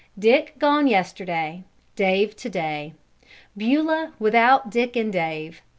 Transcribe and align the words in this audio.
Dick 0.17 0.55
gone 0.57 0.87
yesterday, 0.87 1.61
Dave 1.95 2.35
to 2.37 2.49
day; 2.49 2.93
Beulah 3.55 4.13
without 4.17 4.71
Dick 4.71 4.95
and 4.95 5.13
Dave! 5.13 5.61